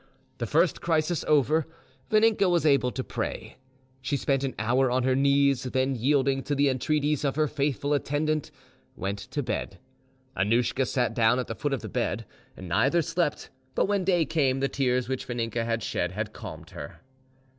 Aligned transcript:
The 0.39 0.47
first 0.47 0.81
crisis 0.81 1.23
over, 1.27 1.67
Vaninka 2.09 2.49
was 2.49 2.65
able 2.65 2.91
to 2.91 3.03
pray. 3.03 3.57
She 4.01 4.17
spent 4.17 4.43
an 4.43 4.55
hour 4.57 4.89
on 4.89 5.03
her 5.03 5.15
knees, 5.15 5.61
then, 5.61 5.93
yielding 5.93 6.41
to 6.45 6.55
the 6.55 6.69
entreaties 6.69 7.23
of 7.23 7.35
her 7.35 7.47
faithful 7.47 7.93
attendant, 7.93 8.49
went 8.95 9.19
to 9.19 9.43
bed. 9.43 9.77
Annouschka 10.35 10.87
sat 10.87 11.13
down 11.13 11.37
at 11.37 11.45
the 11.45 11.53
foot 11.53 11.71
of 11.71 11.81
the 11.83 11.87
bed. 11.87 12.25
Neither 12.57 13.03
slept, 13.03 13.51
but 13.75 13.85
when 13.85 14.03
day 14.03 14.25
came 14.25 14.59
the 14.59 14.67
tears 14.67 15.07
which 15.07 15.27
Vaninka 15.27 15.65
had 15.65 15.83
shed 15.83 16.13
had 16.13 16.33
calmed 16.33 16.71
her. 16.71 17.01